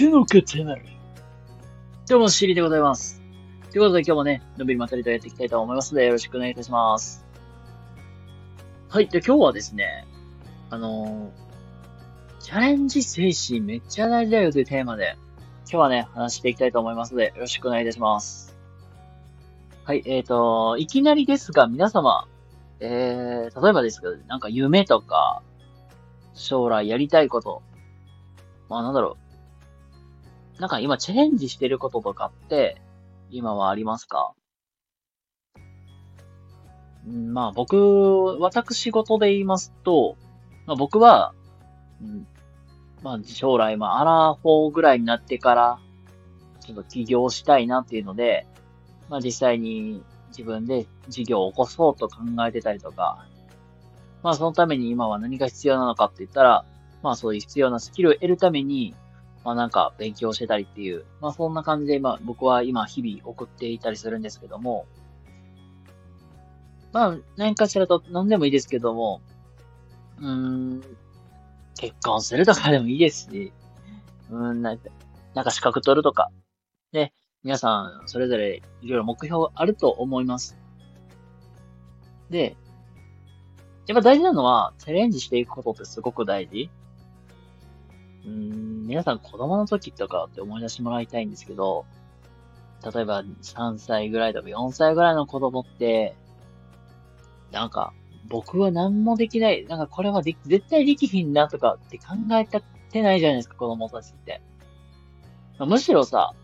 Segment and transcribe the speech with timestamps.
[0.00, 0.42] 背の塊。
[2.08, 2.80] どうも、シリでござい。
[2.80, 3.20] ます。
[3.70, 3.80] とい。
[3.80, 5.30] うことで今日もね、のびりまったりとやってい。
[5.30, 5.50] きたい。
[5.50, 5.76] と思い。
[5.76, 6.52] ますので、よろしくお願い。
[6.52, 6.54] い。
[6.54, 7.26] たします。
[8.88, 9.08] はい。
[9.08, 10.06] で、今日はですね、
[10.70, 14.62] あのー、チャレンジ精神めっちゃ大事だよとい。
[14.62, 15.18] うテーマで、
[15.64, 16.54] 今日はね、話してい。
[16.54, 16.72] きたい。
[16.72, 16.94] と思い。
[16.94, 17.84] ますので、よろしくお願いい。
[17.84, 18.56] たします。
[19.84, 20.02] はい。
[20.06, 20.86] えっ、ー、と、い。
[20.86, 22.26] きなりですが、皆様、
[22.80, 25.42] えー、例えばですけど、なんか夢とか、
[26.32, 27.28] 将来やりたい。
[27.28, 27.60] こと、
[28.70, 29.29] まあなんだろう。
[30.60, 32.80] なんか今チャレンジしてることとかって、
[33.30, 34.34] 今はありますか？
[37.08, 40.18] んまあ僕、私事で言いますと、
[40.66, 41.32] まあ僕は、
[42.02, 42.26] うん、
[43.02, 45.78] まあ将来、まあアラフォーぐらいになってから、
[46.60, 48.46] ちょっと起業したいなっていうので、
[49.08, 52.16] まあ実際に自分で事業を起こそうと考
[52.46, 53.24] えてたりとか、
[54.22, 56.66] まあそのために今は何が必要なのかって言ったら、
[57.02, 58.94] まあそういう必要なスキルを得るために、
[59.44, 64.86] まあなんか勉強してたりっていう、まあそんな感じでまあ僕は今日々送っていたりするんですけども、
[66.92, 69.22] まあ何かしらと何でもいいですけども、
[70.18, 70.82] うーん、
[71.78, 73.52] 結婚するとかでもいいですし、
[74.30, 74.90] うん、なんか
[75.34, 76.30] なんか資格取るとか、
[76.92, 80.58] で、皆さんそれぞれいろいろ目標あると思います。
[82.28, 82.56] で、
[83.86, 86.70] やっぱ大事なのは、チャレンジしていくことってすごく大事。
[88.26, 91.86] うん、皆さん子供の時とかって思い出してもらいたいんですけど、
[92.94, 96.14] 例えば3歳ぐらいとか4歳ぐらいの子供って、
[97.52, 97.92] なんか、
[98.28, 104.40] 僕は何もできない、なんかこれはで絶対できひんなとかって考えたってないじゃないですか、子供たちって。
[105.58, 106.34] むしろさ、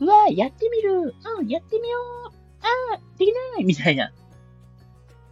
[0.00, 2.32] うわやってみるうん、やってみよう
[2.62, 4.12] あー、できないみたいな。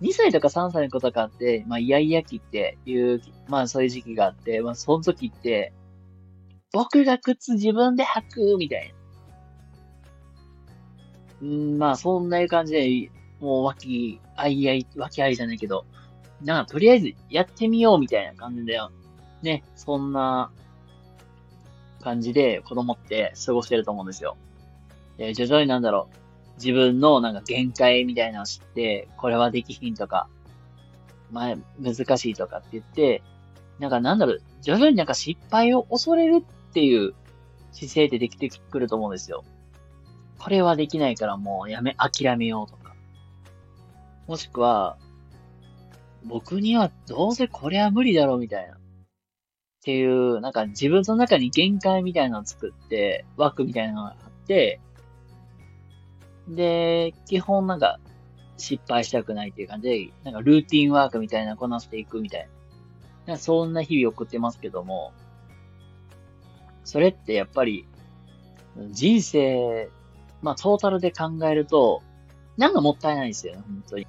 [0.01, 5.73] 2歳とか3歳の子とかって、まあ、イヤイヤ期っていう、まあ、そういう時期があって、まあ、その時って、
[6.75, 8.93] 僕が靴自分で履く、みたい
[11.41, 11.47] な。
[11.47, 15.87] うん、まあ、そんな感じで、もう、わき、あいあい、わきあいじゃないけど、
[16.43, 18.81] なんか、とりあえず、やってみよう、みたいな感じで、
[19.43, 20.51] ね、そんな、
[22.03, 24.37] 感じで、子供って過ごしてると思うんですよ。
[25.17, 30.27] で、徐々になんだろう、自分のなんか限界みたいなのを知って、これはできひんとか、
[31.31, 33.23] まあ、難しいとかって言って、
[33.79, 37.15] なんかなんだろう、徐々になんか失敗を恐れるっていう
[37.71, 39.45] 姿勢ってできてくると思うんですよ。
[40.41, 42.97] これはできないからもうやめ、諦めようとか。
[44.27, 44.99] もしくは、
[46.25, 48.75] 僕にはどうせこれは無理だろうみたいな。
[48.75, 48.79] っ
[49.85, 54.81] ていう、なんか自分の中に限界みたいなのを作って、枠みたいなのがあって、
[56.49, 58.01] で、基本なんか
[58.57, 62.49] 失敗したくないっていう感じで、なんかルーティンワークみたいなこなしていくみたい
[63.27, 63.35] な。
[63.35, 65.13] なそんな日々送ってますけども、
[66.85, 67.87] それってやっぱり
[68.91, 69.89] 人生、
[70.43, 72.03] まあトータルで考えると、
[72.57, 74.07] なんかもったいないですよね、本当に。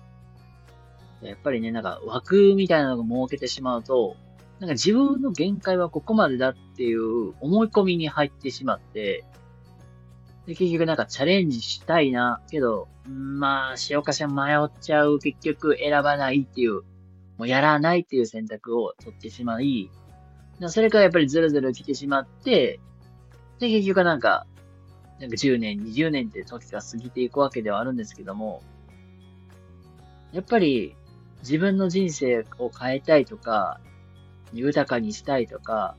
[1.21, 4.15] やっぱりね、なんか枠みたいなのが設けてしまうと、
[4.59, 9.25] なんか自分の限界はここまでだっていう思い込みに入ってしまって、
[10.45, 16.83] で、結局なんかチャレンジしたいな、けど、んまあ、しようかしら迷っちゃう、結局選ばないっていう、
[17.37, 19.89] もうやらないっていう選択を取ってしまい、
[20.67, 22.79] それからやっぱりずるずる来てしまって、
[23.59, 24.45] で、結局なんか、
[25.19, 28.61] なんか10年、20年って時が過ぎていくわけではあるんですけども、
[30.33, 30.95] やっぱり
[31.39, 33.79] 自分の人生を変えたいとか、
[34.53, 35.95] 豊かにしたいとか、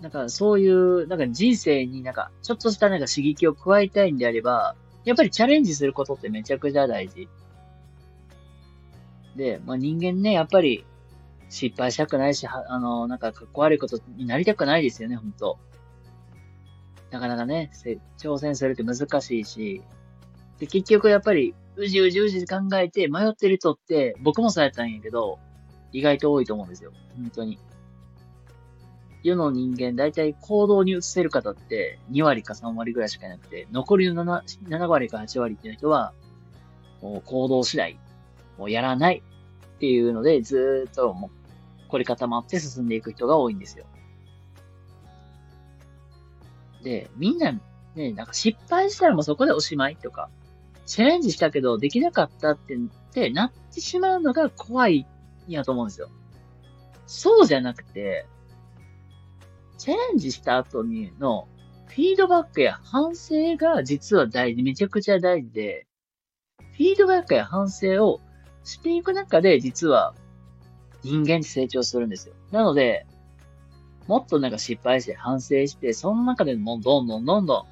[0.00, 7.28] なんかそういう、なんか人生になんかちょっとしたなんか刺激を加えたいんであれば、やっぱりチャレンジすることってめちゃくちゃ大事。
[9.36, 10.84] で、まあ人間ね、やっぱり
[11.48, 15.58] 失敗したくないし、あの、なんかかっこ悪いことになりたくないですよね、本当
[17.10, 17.70] なかなかね、
[18.18, 19.82] 挑戦するって難しいし、
[20.58, 25.38] で、結局やっぱり、うじうじうじ考えて迷ってる人って、僕もそうやったんやけど、
[25.92, 26.92] 意外と多いと思うんですよ。
[27.16, 27.58] 本当に。
[29.22, 36.12] 世の人間、だいたい行動に移せる方って2割か3割ぐらいしかいなくて、残りの 7, 7割か8割っていう人は、
[37.02, 37.98] もう行動しない。
[38.58, 39.22] もうやらない。
[39.76, 43.84] っていうので、ずっともう、凝り固まって進んでいく人が多いんですよ。
[46.82, 47.52] で、みんな、
[47.94, 50.30] ね、なんか失敗したらもうそこでおしまいとか、
[50.86, 52.78] チャレンジしたけどできなかったって、っ
[53.12, 55.06] てなってしまうのが怖い
[55.48, 56.08] んやと思うんですよ。
[57.06, 58.26] そうじゃなくて、
[59.78, 61.48] チャレンジした後にの
[61.88, 65.86] フィードバックや反省が実は大事、めちゃくちゃ大事で、
[66.58, 68.20] フィードバックや反省を
[68.66, 70.12] していく中で実は
[71.02, 72.34] 人間って成長するんですよ。
[72.50, 73.06] なので、
[74.08, 77.66] もっとなんか失敗して反省して、その中でもどんどんどんど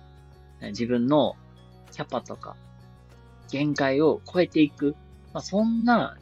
[0.62, 1.36] ん自分の
[1.90, 2.56] キャパとか
[3.50, 4.96] 限界を超えていく。
[5.32, 6.16] まあ、そんな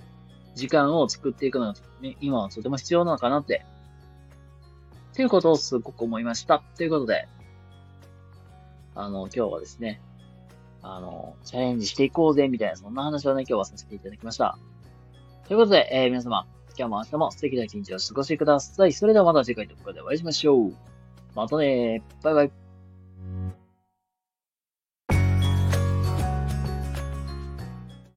[0.55, 3.67] 時間を作っていくのが、ね、今はとても必要なのかなって。
[5.15, 6.63] ということをすごく思いました。
[6.77, 7.29] ということで、
[8.95, 10.01] あの、今日はですね、
[10.83, 14.59] あの、チャレンジしていこうぜ、みたいな、そんな話をね、今日はさせていただきました。
[15.47, 16.47] ということで、えー、皆様、
[16.77, 18.93] 今日も明日も素敵な一日を過ごしてください。
[18.93, 20.75] それではまた次回の動画でお会いしましょう。
[21.35, 22.62] またねバイバイ。